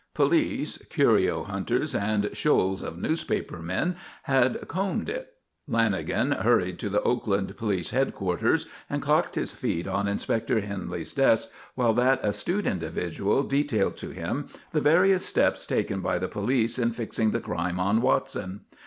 [0.15, 5.33] Police, curio hunters, and shoals of newspaper men had combed it
[5.69, 11.49] Lanagan hurried to the Oakland police headquarters and cocked his feet on Inspector Henley's desk
[11.75, 16.93] while that astute individual detailed to him the various steps taken by the police in
[16.93, 18.61] fixing the crime on Watson.